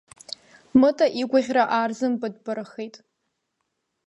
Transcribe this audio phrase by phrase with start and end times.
[0.79, 2.95] Мыта игәаӷьра аарзымбатәбарахеит.